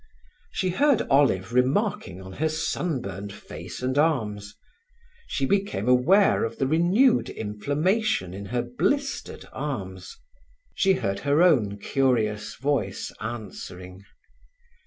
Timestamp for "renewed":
6.65-7.29